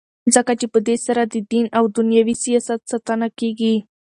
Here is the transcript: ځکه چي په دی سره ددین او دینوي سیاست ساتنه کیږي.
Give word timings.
ځکه 0.33 0.51
چي 0.59 0.65
په 0.73 0.79
دی 0.87 0.95
سره 1.05 1.21
ددین 1.33 1.65
او 1.77 1.83
دینوي 1.95 2.35
سیاست 2.43 2.79
ساتنه 2.91 3.27
کیږي. 3.39 3.75